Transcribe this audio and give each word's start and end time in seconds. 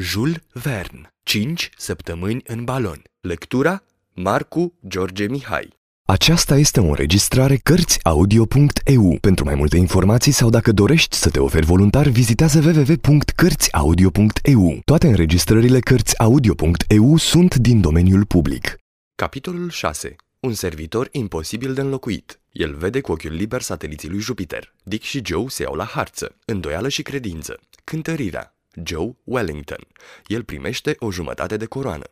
Jules 0.00 0.36
Verne, 0.52 1.14
5 1.22 1.70
săptămâni 1.76 2.42
în 2.46 2.64
balon. 2.64 3.02
Lectura 3.20 3.82
Marcu 4.14 4.74
George 4.88 5.26
Mihai. 5.26 5.76
Aceasta 6.06 6.56
este 6.56 6.80
o 6.80 6.84
înregistrare 6.84 7.56
Cărțiaudio.eu. 7.56 9.18
Pentru 9.20 9.44
mai 9.44 9.54
multe 9.54 9.76
informații 9.76 10.32
sau 10.32 10.50
dacă 10.50 10.72
dorești 10.72 11.16
să 11.16 11.30
te 11.30 11.40
oferi 11.40 11.66
voluntar, 11.66 12.08
vizitează 12.08 12.58
www.cărțiaudio.eu. 12.58 14.80
Toate 14.84 15.06
înregistrările 15.06 15.80
Cărțiaudio.eu 15.80 17.16
sunt 17.16 17.54
din 17.54 17.80
domeniul 17.80 18.24
public. 18.24 18.76
Capitolul 19.14 19.70
6. 19.70 20.16
Un 20.40 20.52
servitor 20.52 21.08
imposibil 21.12 21.74
de 21.74 21.80
înlocuit. 21.80 22.40
El 22.52 22.74
vede 22.74 23.00
cu 23.00 23.12
ochiul 23.12 23.32
liber 23.32 23.60
sateliții 23.60 24.08
lui 24.08 24.20
Jupiter. 24.20 24.74
Dick 24.82 25.04
și 25.04 25.22
Joe 25.24 25.48
se 25.48 25.62
iau 25.62 25.74
la 25.74 25.84
harță. 25.84 26.36
Îndoială 26.44 26.88
și 26.88 27.02
credință. 27.02 27.60
Cântărirea. 27.84 28.52
Joe 28.84 29.16
Wellington. 29.24 29.86
El 30.26 30.42
primește 30.42 30.96
o 30.98 31.10
jumătate 31.10 31.56
de 31.56 31.66
coroană. 31.66 32.04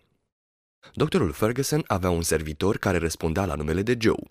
Doctorul 0.94 1.32
Ferguson 1.32 1.84
avea 1.86 2.10
un 2.10 2.22
servitor 2.22 2.76
care 2.76 2.98
răspundea 2.98 3.44
la 3.44 3.54
numele 3.54 3.82
de 3.82 3.96
Joe. 4.00 4.22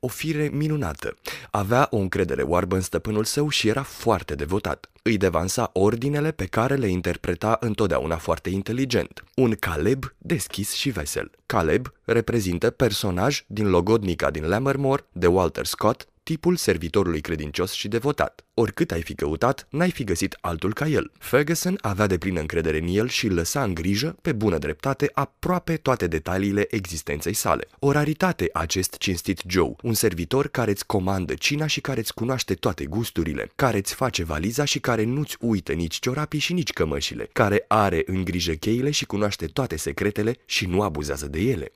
O 0.00 0.08
fire 0.08 0.48
minunată. 0.52 1.16
Avea 1.50 1.86
o 1.90 1.96
încredere 1.96 2.42
oarbă 2.42 2.74
în 2.74 2.80
stăpânul 2.80 3.24
său 3.24 3.48
și 3.48 3.68
era 3.68 3.82
foarte 3.82 4.34
devotat. 4.34 4.90
Îi 5.02 5.16
devansa 5.16 5.70
ordinele 5.72 6.30
pe 6.30 6.44
care 6.44 6.74
le 6.74 6.88
interpreta 6.88 7.56
întotdeauna 7.60 8.16
foarte 8.16 8.50
inteligent. 8.50 9.24
Un 9.34 9.54
Caleb 9.54 10.14
deschis 10.18 10.72
și 10.72 10.90
vesel. 10.90 11.30
Caleb 11.46 11.92
reprezintă 12.04 12.70
personaj 12.70 13.44
din 13.46 13.68
logodnica 13.68 14.30
din 14.30 14.48
Lammermoor 14.48 15.06
de 15.12 15.26
Walter 15.26 15.66
Scott, 15.66 16.06
tipul 16.22 16.56
servitorului 16.56 17.20
credincios 17.20 17.72
și 17.72 17.88
devotat. 17.88 18.44
Oricât 18.54 18.90
ai 18.90 19.02
fi 19.02 19.14
căutat, 19.14 19.66
n-ai 19.70 19.90
fi 19.90 20.04
găsit 20.04 20.36
altul 20.40 20.72
ca 20.72 20.86
el. 20.88 21.12
Ferguson 21.18 21.78
avea 21.80 22.06
de 22.06 22.18
plină 22.18 22.40
încredere 22.40 22.78
în 22.78 22.86
el 22.88 23.08
și 23.08 23.26
îl 23.26 23.34
lăsa 23.34 23.62
în 23.62 23.74
grijă, 23.74 24.16
pe 24.22 24.32
bună 24.32 24.58
dreptate, 24.58 25.10
aproape 25.12 25.76
toate 25.76 26.06
detaliile 26.06 26.66
existenței 26.70 27.32
sale. 27.32 27.66
O 27.78 27.90
raritate 27.90 28.50
acest 28.52 28.96
cinstit 28.98 29.40
Joe, 29.46 29.74
un 29.82 29.94
servitor 29.94 30.48
care 30.48 30.70
îți 30.70 30.86
comandă 30.86 31.34
cina 31.34 31.66
și 31.66 31.80
care 31.80 32.00
îți 32.00 32.14
cunoaște 32.14 32.54
toate 32.54 32.84
gusturile, 32.84 33.50
care 33.54 33.76
îți 33.76 33.94
face 33.94 34.24
valiza 34.24 34.64
și 34.64 34.80
care 34.80 35.04
nu-ți 35.04 35.36
uită 35.40 35.72
nici 35.72 35.98
ciorapii 35.98 36.38
și 36.38 36.52
nici 36.52 36.72
cămășile, 36.72 37.28
care 37.32 37.64
are 37.68 38.02
în 38.06 38.24
grijă 38.24 38.52
cheile 38.52 38.90
și 38.90 39.06
cunoaște 39.06 39.46
toate 39.46 39.76
secretele 39.76 40.36
și 40.44 40.66
nu 40.66 40.82
abuzează 40.82 41.26
de 41.26 41.40
ele. 41.40 41.72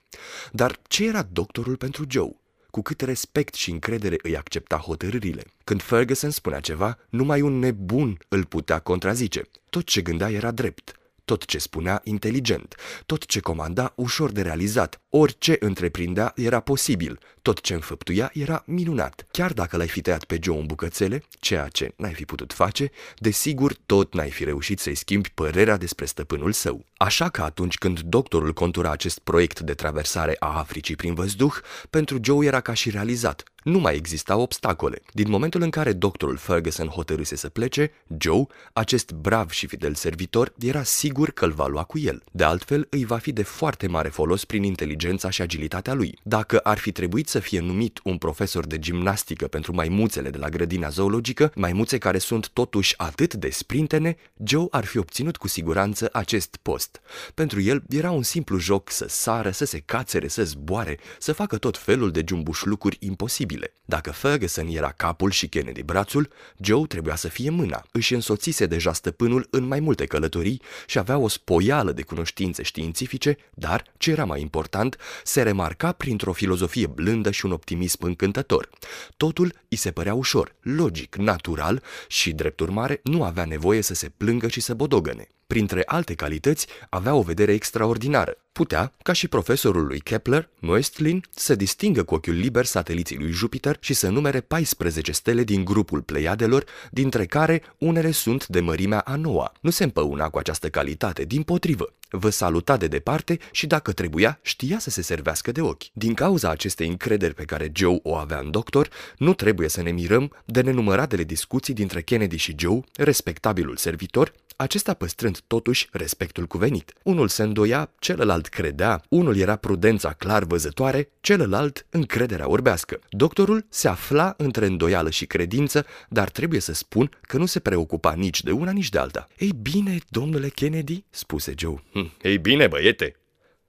Dar 0.52 0.78
ce 0.88 1.06
era 1.06 1.28
doctorul 1.32 1.76
pentru 1.76 2.04
Joe? 2.08 2.36
Cu 2.76 2.82
cât 2.82 3.00
respect 3.00 3.54
și 3.54 3.70
încredere 3.70 4.16
îi 4.22 4.36
accepta 4.36 4.76
hotărârile. 4.76 5.42
Când 5.64 5.82
Ferguson 5.82 6.30
spunea 6.30 6.60
ceva, 6.60 6.98
numai 7.08 7.40
un 7.40 7.58
nebun 7.58 8.18
îl 8.28 8.44
putea 8.44 8.78
contrazice. 8.78 9.42
Tot 9.70 9.84
ce 9.84 10.00
gândea 10.00 10.30
era 10.30 10.50
drept. 10.50 10.92
Tot 11.24 11.44
ce 11.44 11.58
spunea 11.58 12.00
inteligent, 12.04 12.74
tot 13.06 13.26
ce 13.26 13.40
comanda 13.40 13.92
ușor 13.94 14.30
de 14.32 14.42
realizat, 14.42 15.00
orice 15.18 15.56
întreprindea 15.60 16.32
era 16.34 16.60
posibil, 16.60 17.18
tot 17.42 17.60
ce 17.60 17.74
înfăptuia 17.74 18.30
era 18.34 18.62
minunat. 18.66 19.26
Chiar 19.30 19.52
dacă 19.52 19.76
l-ai 19.76 19.88
fi 19.88 20.00
tăiat 20.00 20.24
pe 20.24 20.38
Joe 20.42 20.58
în 20.58 20.66
bucățele, 20.66 21.22
ceea 21.40 21.68
ce 21.68 21.92
n-ai 21.96 22.12
fi 22.12 22.24
putut 22.24 22.52
face, 22.52 22.90
desigur 23.18 23.74
tot 23.86 24.14
n-ai 24.14 24.30
fi 24.30 24.44
reușit 24.44 24.78
să-i 24.78 24.94
schimbi 24.94 25.30
părerea 25.34 25.76
despre 25.76 26.04
stăpânul 26.04 26.52
său. 26.52 26.84
Așa 26.96 27.28
că 27.28 27.42
atunci 27.42 27.78
când 27.78 28.00
doctorul 28.00 28.52
contura 28.52 28.90
acest 28.90 29.18
proiect 29.18 29.60
de 29.60 29.74
traversare 29.74 30.36
a 30.38 30.58
Africii 30.58 30.96
prin 30.96 31.14
văzduh, 31.14 31.54
pentru 31.90 32.18
Joe 32.22 32.46
era 32.46 32.60
ca 32.60 32.74
și 32.74 32.90
realizat, 32.90 33.42
nu 33.62 33.78
mai 33.78 33.94
existau 33.94 34.40
obstacole. 34.40 35.02
Din 35.12 35.30
momentul 35.30 35.62
în 35.62 35.70
care 35.70 35.92
doctorul 35.92 36.36
Ferguson 36.36 36.86
hotărâse 36.86 37.36
să 37.36 37.48
plece, 37.48 37.92
Joe, 38.18 38.46
acest 38.72 39.12
brav 39.12 39.50
și 39.50 39.66
fidel 39.66 39.94
servitor, 39.94 40.52
era 40.58 40.82
sigur 40.82 41.30
că 41.30 41.44
îl 41.44 41.52
va 41.52 41.66
lua 41.66 41.82
cu 41.82 41.98
el. 41.98 42.22
De 42.30 42.44
altfel, 42.44 42.86
îi 42.90 43.04
va 43.04 43.18
fi 43.18 43.32
de 43.32 43.42
foarte 43.42 43.86
mare 43.86 44.08
folos 44.08 44.44
prin 44.44 44.62
inteligența 44.62 45.05
și 45.30 45.42
agilitatea 45.42 45.94
lui. 45.94 46.18
Dacă 46.22 46.58
ar 46.58 46.78
fi 46.78 46.92
trebuit 46.92 47.28
să 47.28 47.38
fie 47.38 47.60
numit 47.60 48.00
un 48.04 48.18
profesor 48.18 48.66
de 48.66 48.78
gimnastică 48.78 49.46
pentru 49.46 49.74
maimuțele 49.74 50.30
de 50.30 50.38
la 50.38 50.48
grădina 50.48 50.88
zoologică, 50.88 51.52
maimuțe 51.54 51.98
care 51.98 52.18
sunt 52.18 52.48
totuși 52.48 52.94
atât 52.96 53.34
de 53.34 53.50
sprintene, 53.50 54.16
Joe 54.44 54.66
ar 54.70 54.84
fi 54.84 54.98
obținut 54.98 55.36
cu 55.36 55.48
siguranță 55.48 56.08
acest 56.12 56.56
post. 56.62 57.00
Pentru 57.34 57.60
el 57.60 57.82
era 57.88 58.10
un 58.10 58.22
simplu 58.22 58.58
joc 58.58 58.90
să 58.90 59.06
sară, 59.08 59.50
să 59.50 59.64
se 59.64 59.78
cațere, 59.78 60.28
să 60.28 60.44
zboare, 60.44 60.98
să 61.18 61.32
facă 61.32 61.58
tot 61.58 61.78
felul 61.78 62.10
de 62.10 62.24
jumbușlucuri 62.26 62.96
imposibile 63.00 63.44
posibile. 63.46 63.72
Dacă 63.84 64.10
Ferguson 64.10 64.66
era 64.68 64.92
capul 64.96 65.30
și 65.30 65.48
Kennedy 65.48 65.82
brațul, 65.82 66.28
Joe 66.60 66.86
trebuia 66.86 67.16
să 67.16 67.28
fie 67.28 67.50
mâna. 67.50 67.84
Își 67.92 68.14
însoțise 68.14 68.66
deja 68.66 68.92
stăpânul 68.92 69.46
în 69.50 69.64
mai 69.64 69.80
multe 69.80 70.06
călătorii 70.06 70.62
și 70.86 70.98
avea 70.98 71.18
o 71.18 71.28
spoială 71.28 71.92
de 71.92 72.02
cunoștințe 72.02 72.62
științifice, 72.62 73.36
dar, 73.54 73.84
ce 73.96 74.10
era 74.10 74.24
mai 74.24 74.40
important, 74.40 74.85
se 75.24 75.42
remarca 75.42 75.92
printr-o 75.92 76.32
filozofie 76.32 76.86
blândă 76.86 77.30
și 77.30 77.44
un 77.44 77.52
optimism 77.52 78.04
încântător. 78.04 78.68
Totul 79.16 79.52
îi 79.68 79.76
se 79.76 79.90
părea 79.90 80.14
ușor, 80.14 80.54
logic, 80.60 81.16
natural 81.16 81.82
și, 82.08 82.32
drept 82.32 82.60
urmare, 82.60 83.00
nu 83.02 83.24
avea 83.24 83.44
nevoie 83.44 83.80
să 83.80 83.94
se 83.94 84.08
plângă 84.16 84.48
și 84.48 84.60
să 84.60 84.74
bodogăne. 84.74 85.28
Printre 85.46 85.82
alte 85.86 86.14
calități, 86.14 86.66
avea 86.88 87.14
o 87.14 87.22
vedere 87.22 87.52
extraordinară. 87.52 88.45
Putea, 88.56 88.92
ca 89.02 89.12
și 89.12 89.28
profesorul 89.28 89.86
lui 89.86 90.00
Kepler, 90.00 90.48
Moestlin, 90.58 91.24
să 91.34 91.54
distingă 91.54 92.02
cu 92.02 92.14
ochiul 92.14 92.34
liber 92.34 92.64
sateliții 92.64 93.18
lui 93.18 93.30
Jupiter 93.30 93.76
și 93.80 93.94
să 93.94 94.08
numere 94.08 94.40
14 94.40 95.12
stele 95.12 95.44
din 95.44 95.64
grupul 95.64 96.02
Pleiadelor, 96.02 96.64
dintre 96.90 97.26
care 97.26 97.62
unele 97.78 98.10
sunt 98.10 98.46
de 98.46 98.60
mărimea 98.60 98.98
a 98.98 99.16
noua. 99.16 99.52
Nu 99.60 99.70
se 99.70 99.84
împăuna 99.84 100.28
cu 100.28 100.38
această 100.38 100.68
calitate, 100.68 101.24
din 101.24 101.42
potrivă. 101.42 101.92
Vă 102.10 102.30
saluta 102.30 102.76
de 102.76 102.86
departe 102.86 103.38
și 103.50 103.66
dacă 103.66 103.92
trebuia, 103.92 104.38
știa 104.42 104.78
să 104.78 104.90
se 104.90 105.02
servească 105.02 105.52
de 105.52 105.60
ochi. 105.60 105.92
Din 105.92 106.14
cauza 106.14 106.50
acestei 106.50 106.88
încrederi 106.88 107.34
pe 107.34 107.44
care 107.44 107.72
Joe 107.74 108.00
o 108.02 108.14
avea 108.14 108.38
în 108.38 108.50
doctor, 108.50 108.88
nu 109.16 109.34
trebuie 109.34 109.68
să 109.68 109.82
ne 109.82 109.90
mirăm 109.90 110.32
de 110.44 110.60
nenumăratele 110.60 111.24
discuții 111.24 111.74
dintre 111.74 112.02
Kennedy 112.02 112.36
și 112.36 112.54
Joe, 112.58 112.80
respectabilul 112.94 113.76
servitor, 113.76 114.32
acesta 114.56 114.94
păstrând 114.94 115.40
totuși 115.46 115.88
respectul 115.92 116.46
cuvenit. 116.46 116.92
Unul 117.02 117.28
se 117.28 117.42
îndoia, 117.42 117.90
celălalt 117.98 118.45
credea, 118.48 119.02
unul 119.08 119.36
era 119.36 119.56
prudența 119.56 120.12
clar 120.12 120.44
văzătoare, 120.44 121.08
celălalt 121.20 121.86
încrederea 121.90 122.48
orbească. 122.48 122.98
Doctorul 123.08 123.66
se 123.68 123.88
afla 123.88 124.34
între 124.36 124.66
îndoială 124.66 125.10
și 125.10 125.26
credință, 125.26 125.86
dar 126.08 126.28
trebuie 126.30 126.60
să 126.60 126.74
spun 126.74 127.10
că 127.20 127.38
nu 127.38 127.46
se 127.46 127.60
preocupa 127.60 128.12
nici 128.12 128.42
de 128.42 128.50
una, 128.50 128.70
nici 128.70 128.90
de 128.90 128.98
alta. 128.98 129.26
Ei 129.38 129.52
bine, 129.62 129.98
domnule 130.08 130.48
Kennedy, 130.48 131.04
spuse 131.10 131.54
Joe. 131.58 131.82
Hm, 131.92 132.12
ei 132.22 132.38
bine, 132.38 132.66
băiete, 132.66 133.16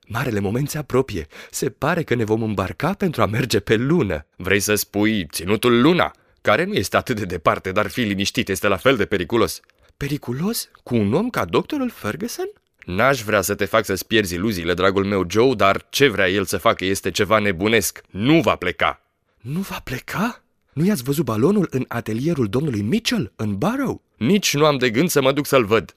Marele 0.07 0.39
moment 0.39 0.69
se 0.69 0.77
apropie. 0.77 1.27
Se 1.51 1.69
pare 1.69 2.03
că 2.03 2.15
ne 2.15 2.23
vom 2.23 2.41
îmbarca 2.41 2.93
pentru 2.93 3.21
a 3.21 3.25
merge 3.25 3.59
pe 3.59 3.75
lună. 3.75 4.25
Vrei 4.35 4.59
să 4.59 4.75
spui 4.75 5.25
ținutul 5.31 5.81
luna, 5.81 6.11
care 6.41 6.63
nu 6.63 6.73
este 6.73 6.97
atât 6.97 7.15
de 7.15 7.25
departe, 7.25 7.71
dar 7.71 7.87
fi 7.87 8.01
liniștit, 8.01 8.49
este 8.49 8.67
la 8.67 8.77
fel 8.77 8.95
de 8.95 9.05
periculos. 9.05 9.59
Periculos? 9.97 10.69
Cu 10.83 10.95
un 10.95 11.13
om 11.13 11.29
ca 11.29 11.45
doctorul 11.45 11.89
Ferguson? 11.89 12.49
N-aș 12.87 13.21
vrea 13.21 13.41
să 13.41 13.55
te 13.55 13.65
fac 13.65 13.85
să-ți 13.85 14.07
pierzi 14.07 14.33
iluziile, 14.33 14.73
dragul 14.73 15.05
meu 15.05 15.25
Joe, 15.29 15.53
dar 15.55 15.85
ce 15.89 16.07
vrea 16.07 16.29
el 16.29 16.45
să 16.45 16.57
facă 16.57 16.85
este 16.85 17.11
ceva 17.11 17.39
nebunesc. 17.39 18.01
Nu 18.09 18.41
va 18.41 18.55
pleca. 18.55 19.01
Nu 19.41 19.59
va 19.59 19.81
pleca? 19.83 20.43
Nu 20.73 20.85
i-ați 20.85 21.03
văzut 21.03 21.25
balonul 21.25 21.67
în 21.71 21.85
atelierul 21.87 22.47
domnului 22.47 22.81
Mitchell, 22.81 23.31
în 23.35 23.57
Barrow? 23.57 24.01
Nici 24.17 24.53
nu 24.53 24.65
am 24.65 24.77
de 24.77 24.89
gând 24.89 25.09
să 25.09 25.21
mă 25.21 25.31
duc 25.31 25.45
să-l 25.45 25.65
văd. 25.65 25.95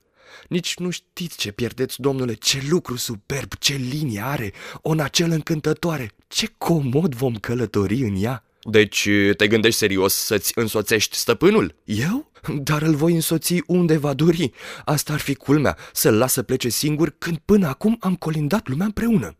Nici 0.48 0.76
nu 0.76 0.90
știți 0.90 1.36
ce 1.36 1.52
pierdeți, 1.52 2.00
domnule, 2.00 2.34
ce 2.34 2.62
lucru 2.68 2.96
superb, 2.96 3.52
ce 3.58 3.74
linie 3.74 4.20
are, 4.24 4.52
o 4.82 4.94
nacel 4.94 5.30
încântătoare, 5.30 6.10
ce 6.28 6.48
comod 6.58 7.14
vom 7.14 7.34
călători 7.34 8.02
în 8.02 8.22
ea. 8.22 8.44
Deci 8.62 9.08
te 9.36 9.48
gândești 9.48 9.78
serios 9.78 10.14
să-ți 10.14 10.52
însoțești 10.54 11.16
stăpânul? 11.16 11.74
Eu? 11.84 12.30
Dar 12.62 12.82
îl 12.82 12.94
voi 12.94 13.14
însoți 13.14 13.62
unde 13.66 13.96
va 13.96 14.14
dori. 14.14 14.52
Asta 14.84 15.12
ar 15.12 15.18
fi 15.18 15.34
culmea, 15.34 15.76
să-l 15.92 16.14
las 16.14 16.32
să 16.32 16.42
plece 16.42 16.68
singur 16.68 17.14
când 17.18 17.38
până 17.44 17.68
acum 17.68 17.96
am 18.00 18.14
colindat 18.14 18.68
lumea 18.68 18.86
împreună. 18.86 19.34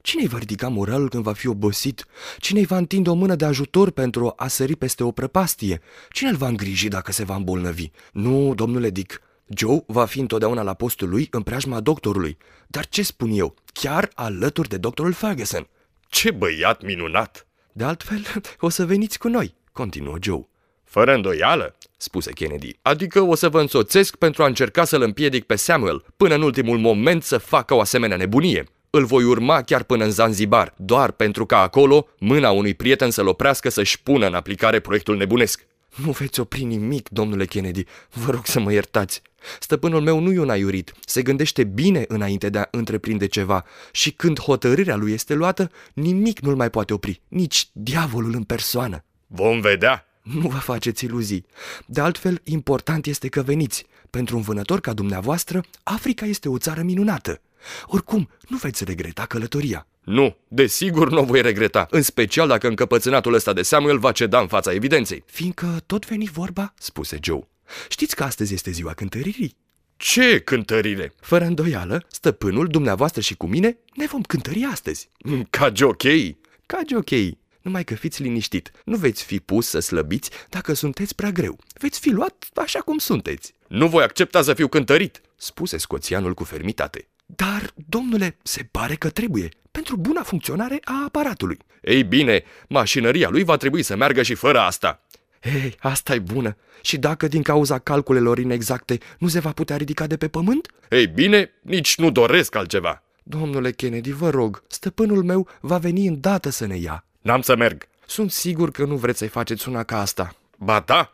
Cine-i 0.00 0.26
va 0.26 0.38
ridica 0.38 0.68
moralul 0.68 1.08
când 1.08 1.22
va 1.22 1.32
fi 1.32 1.48
obosit? 1.48 2.06
Cine-i 2.38 2.64
va 2.64 2.76
întinde 2.76 3.10
o 3.10 3.14
mână 3.14 3.34
de 3.34 3.44
ajutor 3.44 3.90
pentru 3.90 4.32
a 4.36 4.48
sări 4.48 4.76
peste 4.76 5.04
o 5.04 5.10
prăpastie? 5.10 5.80
Cine 6.10 6.30
îl 6.30 6.36
va 6.36 6.48
îngriji 6.48 6.88
dacă 6.88 7.12
se 7.12 7.24
va 7.24 7.34
îmbolnăvi? 7.34 7.90
Nu, 8.12 8.54
domnule 8.54 8.90
Dick, 8.90 9.20
Joe 9.56 9.84
va 9.86 10.04
fi 10.04 10.20
întotdeauna 10.20 10.62
la 10.62 10.74
postul 10.74 11.08
lui 11.08 11.28
în 11.30 11.42
preajma 11.42 11.80
doctorului. 11.80 12.36
Dar 12.66 12.86
ce 12.86 13.02
spun 13.02 13.30
eu? 13.30 13.54
Chiar 13.72 14.10
alături 14.14 14.68
de 14.68 14.76
doctorul 14.76 15.12
Ferguson. 15.12 15.68
Ce 16.08 16.30
băiat 16.30 16.82
minunat! 16.82 17.45
De 17.76 17.84
altfel, 17.84 18.26
o 18.60 18.68
să 18.68 18.86
veniți 18.86 19.18
cu 19.18 19.28
noi, 19.28 19.54
continuă 19.72 20.16
Joe. 20.20 20.48
Fără 20.84 21.14
îndoială, 21.14 21.76
spuse 21.96 22.32
Kennedy. 22.32 22.78
Adică 22.82 23.20
o 23.20 23.34
să 23.34 23.48
vă 23.48 23.60
însoțesc 23.60 24.16
pentru 24.16 24.42
a 24.42 24.46
încerca 24.46 24.84
să-l 24.84 25.02
împiedic 25.02 25.44
pe 25.44 25.56
Samuel, 25.56 26.04
până 26.16 26.34
în 26.34 26.42
ultimul 26.42 26.78
moment 26.78 27.22
să 27.22 27.38
facă 27.38 27.74
o 27.74 27.80
asemenea 27.80 28.16
nebunie. 28.16 28.64
Îl 28.90 29.04
voi 29.04 29.24
urma 29.24 29.62
chiar 29.62 29.82
până 29.82 30.04
în 30.04 30.10
Zanzibar, 30.10 30.74
doar 30.76 31.10
pentru 31.10 31.46
ca 31.46 31.60
acolo 31.60 32.08
mâna 32.18 32.50
unui 32.50 32.74
prieten 32.74 33.10
să-l 33.10 33.26
oprească 33.26 33.68
să-și 33.68 34.02
pună 34.02 34.26
în 34.26 34.34
aplicare 34.34 34.80
proiectul 34.80 35.16
nebunesc. 35.16 35.66
Nu 36.04 36.10
veți 36.10 36.40
opri 36.40 36.64
nimic, 36.64 37.08
domnule 37.08 37.44
Kennedy. 37.44 37.84
Vă 38.12 38.30
rog 38.30 38.46
să 38.46 38.60
mă 38.60 38.72
iertați. 38.72 39.22
Stăpânul 39.60 40.00
meu 40.00 40.20
nu 40.20 40.32
e 40.32 40.38
un 40.38 40.50
aiurit, 40.50 40.92
se 41.04 41.22
gândește 41.22 41.64
bine 41.64 42.04
înainte 42.08 42.48
de 42.48 42.58
a 42.58 42.68
întreprinde 42.70 43.26
ceva 43.26 43.64
și 43.92 44.10
când 44.10 44.40
hotărârea 44.40 44.96
lui 44.96 45.12
este 45.12 45.34
luată, 45.34 45.70
nimic 45.94 46.40
nu-l 46.40 46.56
mai 46.56 46.70
poate 46.70 46.92
opri, 46.92 47.20
nici 47.28 47.68
diavolul 47.72 48.34
în 48.34 48.42
persoană. 48.42 49.04
Vom 49.26 49.60
vedea. 49.60 50.06
Nu 50.22 50.48
vă 50.48 50.58
faceți 50.58 51.04
iluzii. 51.04 51.46
De 51.86 52.00
altfel, 52.00 52.40
important 52.44 53.06
este 53.06 53.28
că 53.28 53.42
veniți. 53.42 53.86
Pentru 54.10 54.36
un 54.36 54.42
vânător 54.42 54.80
ca 54.80 54.92
dumneavoastră, 54.92 55.64
Africa 55.82 56.26
este 56.26 56.48
o 56.48 56.58
țară 56.58 56.82
minunată. 56.82 57.40
Oricum, 57.86 58.28
nu 58.48 58.56
veți 58.56 58.84
regreta 58.84 59.24
călătoria. 59.24 59.86
Nu, 60.04 60.36
desigur 60.48 61.10
nu 61.10 61.18
o 61.18 61.24
voi 61.24 61.42
regreta, 61.42 61.86
în 61.90 62.02
special 62.02 62.48
dacă 62.48 62.68
încăpățânatul 62.68 63.34
ăsta 63.34 63.52
de 63.52 63.62
Samuel 63.62 63.98
va 63.98 64.12
ceda 64.12 64.40
în 64.40 64.46
fața 64.46 64.72
evidenței. 64.72 65.22
Fiindcă 65.26 65.66
tot 65.86 66.06
veni 66.06 66.28
vorba, 66.32 66.74
spuse 66.78 67.18
Joe. 67.22 67.48
Știți 67.88 68.16
că 68.16 68.24
astăzi 68.24 68.54
este 68.54 68.70
ziua 68.70 68.92
cântăririi? 68.92 69.56
Ce 69.96 70.40
cântărire? 70.40 71.12
Fără 71.20 71.44
îndoială, 71.44 72.06
stăpânul, 72.10 72.66
dumneavoastră 72.66 73.20
și 73.20 73.36
cu 73.36 73.46
mine 73.46 73.78
ne 73.94 74.06
vom 74.06 74.22
cântări 74.22 74.68
astăzi. 74.72 75.10
Ca 75.50 75.72
jochei? 75.74 76.38
Ca 76.66 76.80
jochei. 76.90 77.38
Numai 77.62 77.84
că 77.84 77.94
fiți 77.94 78.22
liniștit, 78.22 78.70
nu 78.84 78.96
veți 78.96 79.24
fi 79.24 79.38
pus 79.38 79.68
să 79.68 79.78
slăbiți 79.78 80.30
dacă 80.48 80.72
sunteți 80.72 81.14
prea 81.14 81.30
greu. 81.30 81.58
Veți 81.80 82.00
fi 82.00 82.10
luat 82.10 82.46
așa 82.54 82.78
cum 82.78 82.98
sunteți. 82.98 83.54
Nu 83.68 83.88
voi 83.88 84.02
accepta 84.02 84.42
să 84.42 84.54
fiu 84.54 84.68
cântărit, 84.68 85.20
spuse 85.36 85.76
scoțianul 85.76 86.34
cu 86.34 86.44
fermitate. 86.44 87.08
Dar, 87.26 87.72
domnule, 87.74 88.36
se 88.42 88.68
pare 88.70 88.94
că 88.94 89.10
trebuie, 89.10 89.48
pentru 89.70 89.96
buna 89.96 90.22
funcționare 90.22 90.80
a 90.84 91.02
aparatului. 91.04 91.58
Ei 91.82 92.04
bine, 92.04 92.44
mașinăria 92.68 93.28
lui 93.28 93.44
va 93.44 93.56
trebui 93.56 93.82
să 93.82 93.96
meargă 93.96 94.22
și 94.22 94.34
fără 94.34 94.60
asta. 94.60 95.06
Ei, 95.54 95.76
asta 95.78 96.14
e 96.14 96.18
bună. 96.18 96.56
Și 96.82 96.96
dacă 96.96 97.28
din 97.28 97.42
cauza 97.42 97.78
calculelor 97.78 98.38
inexacte 98.38 98.98
nu 99.18 99.28
se 99.28 99.40
va 99.40 99.52
putea 99.52 99.76
ridica 99.76 100.06
de 100.06 100.16
pe 100.16 100.28
pământ? 100.28 100.68
Ei 100.90 101.06
bine, 101.06 101.50
nici 101.60 101.96
nu 101.96 102.10
doresc 102.10 102.54
altceva. 102.54 103.02
Domnule 103.22 103.70
Kennedy, 103.70 104.12
vă 104.12 104.30
rog, 104.30 104.62
stăpânul 104.66 105.22
meu 105.22 105.48
va 105.60 105.78
veni 105.78 106.06
îndată 106.06 106.50
să 106.50 106.66
ne 106.66 106.76
ia. 106.76 107.04
N-am 107.20 107.40
să 107.40 107.56
merg. 107.56 107.88
Sunt 108.06 108.30
sigur 108.30 108.70
că 108.70 108.84
nu 108.84 108.96
vreți 108.96 109.18
să-i 109.18 109.28
faceți 109.28 109.68
una 109.68 109.82
ca 109.82 110.00
asta. 110.00 110.34
Ba 110.58 110.82
da? 110.86 111.10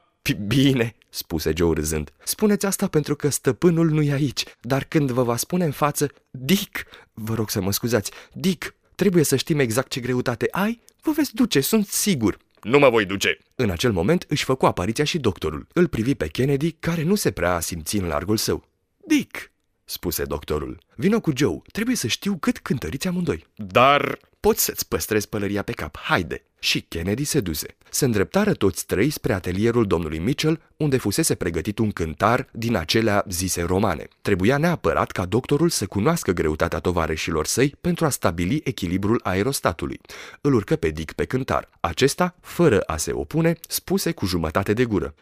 Bine, 0.47 0.95
spuse 1.09 1.53
Joe 1.57 1.75
râzând. 1.75 2.13
Spuneți 2.25 2.67
asta 2.67 2.87
pentru 2.87 3.17
că 3.17 3.29
stăpânul 3.29 3.91
nu 3.91 4.03
e 4.03 4.13
aici, 4.13 4.45
dar 4.61 4.85
când 4.85 5.11
vă 5.11 5.23
va 5.23 5.37
spune 5.37 5.65
în 5.65 5.71
față, 5.71 6.11
Dick, 6.31 6.87
vă 7.13 7.35
rog 7.35 7.51
să 7.51 7.61
mă 7.61 7.73
scuzați, 7.73 8.11
Dick, 8.33 8.75
trebuie 8.95 9.25
să 9.25 9.37
știm 9.37 9.59
exact 9.59 9.91
ce 9.91 10.01
greutate 10.01 10.49
ai, 10.51 10.81
vă 11.03 11.13
veți 11.13 11.35
duce, 11.35 11.61
sunt 11.61 11.87
sigur. 11.87 12.39
Nu 12.63 12.79
mă 12.79 12.91
voi 12.91 13.05
duce. 13.05 13.39
În 13.55 13.71
acel 13.71 13.93
moment 13.93 14.25
își 14.29 14.45
făcu 14.45 14.67
apariția 14.67 15.05
și 15.05 15.19
doctorul. 15.19 15.67
Îl 15.73 15.89
privi 15.89 16.15
pe 16.15 16.29
Kennedy, 16.29 16.73
care 16.73 17.03
nu 17.03 17.15
se 17.15 17.31
prea 17.31 17.61
simți 17.61 17.97
în 17.97 18.07
largul 18.07 18.37
său. 18.37 18.65
Dick, 19.07 19.53
spuse 19.85 20.25
doctorul, 20.25 20.79
vino 20.95 21.21
cu 21.21 21.33
Joe, 21.37 21.61
trebuie 21.73 21.97
să 21.97 22.07
știu 22.07 22.37
cât 22.37 22.59
cântăriți 22.59 23.09
amândoi. 23.09 23.47
Dar 23.57 24.19
Poți 24.49 24.65
să-ți 24.65 24.89
păstrezi 24.89 25.29
pălăria 25.29 25.63
pe 25.63 25.73
cap, 25.73 25.97
haide! 25.97 26.45
Și 26.59 26.81
Kennedy 26.81 27.25
se 27.25 27.41
duse. 27.41 27.67
Se 27.91 28.05
îndreptară 28.05 28.53
toți 28.53 28.87
trei 28.87 29.11
spre 29.11 29.33
atelierul 29.33 29.87
domnului 29.87 30.19
Mitchell, 30.19 30.61
unde 30.77 30.97
fusese 30.97 31.35
pregătit 31.35 31.79
un 31.79 31.91
cântar 31.91 32.49
din 32.53 32.77
acelea 32.77 33.25
zise 33.29 33.63
romane. 33.63 34.09
Trebuia 34.23 34.57
neapărat 34.59 35.11
ca 35.11 35.25
doctorul 35.25 35.69
să 35.69 35.87
cunoască 35.87 36.33
greutatea 36.33 36.79
tovarășilor 36.79 37.47
săi 37.47 37.75
pentru 37.81 38.05
a 38.05 38.11
stabili 38.11 38.61
echilibrul 38.65 39.21
aerostatului. 39.23 40.01
Îl 40.41 40.55
urcă 40.55 40.77
pe 40.77 40.89
Dick 40.89 41.13
pe 41.13 41.25
cântar. 41.25 41.69
Acesta, 41.81 42.35
fără 42.41 42.81
a 42.81 42.97
se 42.97 43.13
opune, 43.13 43.57
spuse 43.69 44.13
cu 44.13 44.27
jumătate 44.27 44.73
de 44.73 44.85
gură. 44.85 45.15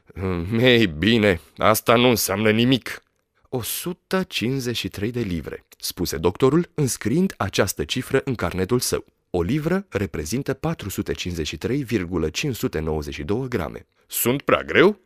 Ei 0.58 0.86
bine, 0.86 1.40
asta 1.56 1.96
nu 1.96 2.08
înseamnă 2.08 2.50
nimic. 2.50 3.02
153 3.52 5.10
de 5.10 5.20
livre, 5.20 5.64
spuse 5.78 6.16
doctorul, 6.16 6.70
înscriind 6.74 7.34
această 7.36 7.84
cifră 7.84 8.20
în 8.24 8.34
carnetul 8.34 8.80
său. 8.80 9.04
O 9.30 9.42
livră 9.42 9.86
reprezintă 9.88 10.54
453,592 10.54 13.48
grame. 13.48 13.86
Sunt 14.06 14.42
prea 14.42 14.62
greu? 14.62 15.00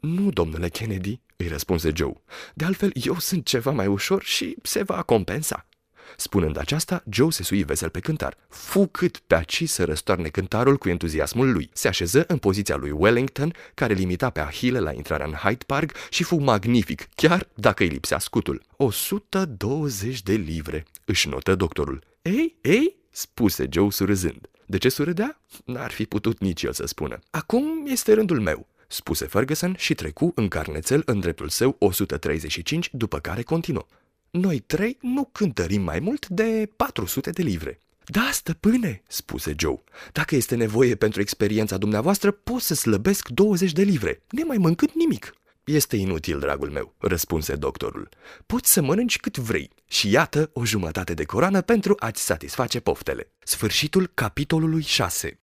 Nu, 0.00 0.30
domnule 0.30 0.68
Kennedy, 0.68 1.20
îi 1.36 1.48
răspunse 1.48 1.92
Joe. 1.94 2.22
De 2.54 2.64
altfel, 2.64 2.90
eu 2.94 3.18
sunt 3.18 3.46
ceva 3.46 3.70
mai 3.70 3.86
ușor 3.86 4.22
și 4.22 4.56
se 4.62 4.82
va 4.82 5.02
compensa. 5.02 5.66
Spunând 6.16 6.58
aceasta, 6.58 7.02
Joe 7.10 7.30
se 7.30 7.42
sui 7.42 7.62
vesel 7.62 7.88
pe 7.88 8.00
cântar. 8.00 8.36
Fu 8.48 8.86
cât 8.86 9.18
pe 9.18 9.34
aci 9.34 9.68
să 9.68 9.84
răstoarne 9.84 10.28
cântarul 10.28 10.76
cu 10.76 10.88
entuziasmul 10.88 11.52
lui. 11.52 11.70
Se 11.72 11.88
așeză 11.88 12.24
în 12.28 12.38
poziția 12.38 12.76
lui 12.76 12.90
Wellington, 12.90 13.52
care 13.74 13.94
limita 13.94 14.30
pe 14.30 14.40
Ahile 14.40 14.78
la 14.78 14.92
intrarea 14.92 15.26
în 15.26 15.32
Hyde 15.32 15.64
Park 15.66 15.92
și 16.10 16.22
fu 16.22 16.36
magnific, 16.36 17.08
chiar 17.14 17.48
dacă 17.54 17.82
îi 17.82 17.88
lipsea 17.88 18.18
scutul. 18.18 18.62
120 18.76 20.22
de 20.22 20.34
livre, 20.34 20.86
își 21.04 21.28
notă 21.28 21.54
doctorul. 21.54 22.02
Ei, 22.22 22.58
ei, 22.60 22.96
spuse 23.10 23.66
Joe 23.70 23.90
surâzând. 23.90 24.48
De 24.66 24.78
ce 24.78 24.88
surâdea? 24.88 25.40
N-ar 25.64 25.90
fi 25.90 26.04
putut 26.04 26.38
nici 26.40 26.62
el 26.62 26.72
să 26.72 26.86
spună. 26.86 27.18
Acum 27.30 27.86
este 27.86 28.12
rândul 28.12 28.40
meu 28.40 28.66
spuse 28.88 29.26
Ferguson 29.26 29.74
și 29.78 29.94
trecu 29.94 30.32
în 30.34 30.48
carnețel 30.48 31.02
în 31.04 31.20
dreptul 31.20 31.48
său 31.48 31.76
135, 31.78 32.88
după 32.92 33.18
care 33.18 33.42
continuă. 33.42 33.86
Noi 34.30 34.58
trei 34.58 34.98
nu 35.00 35.28
cântărim 35.32 35.82
mai 35.82 35.98
mult 35.98 36.28
de 36.28 36.70
400 36.76 37.30
de 37.30 37.42
livre. 37.42 37.78
Da, 38.04 38.28
stăpâne, 38.32 39.02
spuse 39.08 39.54
Joe. 39.58 39.82
Dacă 40.12 40.34
este 40.34 40.54
nevoie 40.54 40.94
pentru 40.94 41.20
experiența 41.20 41.76
dumneavoastră, 41.76 42.30
pot 42.30 42.60
să 42.60 42.74
slăbesc 42.74 43.28
20 43.28 43.72
de 43.72 43.82
livre, 43.82 44.22
nemai 44.30 44.56
mâncând 44.56 44.90
nimic. 44.94 45.34
Este 45.64 45.96
inutil, 45.96 46.38
dragul 46.38 46.70
meu, 46.70 46.94
răspunse 46.98 47.54
doctorul. 47.54 48.08
Poți 48.46 48.72
să 48.72 48.82
mănânci 48.82 49.18
cât 49.18 49.36
vrei 49.38 49.70
și 49.88 50.10
iată 50.10 50.50
o 50.52 50.64
jumătate 50.64 51.14
de 51.14 51.24
coroană 51.24 51.60
pentru 51.60 51.94
a-ți 51.98 52.24
satisface 52.24 52.80
poftele. 52.80 53.30
Sfârșitul 53.38 54.10
capitolului 54.14 54.82
6 54.82 55.38